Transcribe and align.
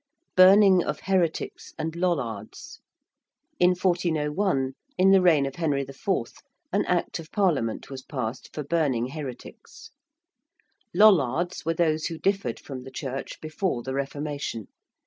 ~Burning 0.35 0.83
of 0.83 1.01
heretics 1.01 1.75
and 1.77 1.95
Lollards~: 1.95 2.79
in 3.59 3.75
1401, 3.79 4.73
in 4.97 5.11
the 5.11 5.21
reign 5.21 5.45
of 5.45 5.57
Henry 5.57 5.81
IV., 5.83 6.09
an 6.73 6.83
Act 6.85 7.19
of 7.19 7.31
Parliament 7.31 7.91
was 7.91 8.01
passed 8.01 8.51
for 8.51 8.63
burning 8.63 9.09
heretics. 9.09 9.91
~Lollards~ 10.95 11.65
were 11.67 11.75
those 11.75 12.07
who 12.07 12.17
differed 12.17 12.59
from 12.59 12.81
the 12.81 12.89
Church 12.89 13.39
before 13.41 13.83
the 13.83 13.93
Reformation. 13.93 14.69